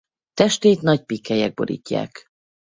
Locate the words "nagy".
0.81-1.05